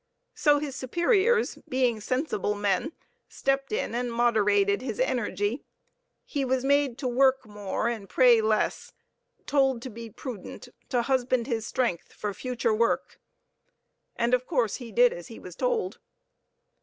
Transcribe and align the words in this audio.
So 0.33 0.57
his 0.57 0.75
superiors, 0.75 1.59
being 1.69 2.01
sensible 2.01 2.55
men, 2.55 2.91
stepped 3.29 3.71
in 3.71 3.93
and 3.93 4.11
moderated 4.11 4.81
his 4.81 4.99
energy. 4.99 5.63
He 6.25 6.43
was 6.43 6.65
made 6.65 6.97
to 6.97 7.07
work 7.07 7.45
more 7.45 7.87
and 7.87 8.09
pray 8.09 8.41
less, 8.41 8.93
told 9.45 9.79
to 9.83 9.91
be 9.91 10.09
prudent, 10.09 10.69
to 10.89 11.03
husband 11.03 11.45
his 11.45 11.67
strength 11.67 12.13
for 12.13 12.33
future 12.33 12.73
work. 12.73 13.19
And, 14.15 14.33
of 14.33 14.47
course, 14.47 14.77
he 14.77 14.91
did 14.91 15.13
as 15.13 15.27
he 15.27 15.37
was 15.37 15.55
told. 15.55 15.99